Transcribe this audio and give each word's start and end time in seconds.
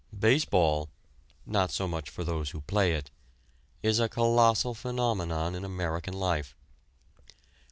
Baseball 0.19 0.89
(not 1.45 1.69
so 1.69 1.87
much 1.87 2.09
for 2.09 2.23
those 2.23 2.49
who 2.49 2.61
play 2.61 2.93
it), 2.93 3.11
is 3.83 3.99
a 3.99 4.09
colossal 4.09 4.73
phenomenon 4.73 5.53
in 5.53 5.63
American 5.63 6.15
life. 6.15 6.55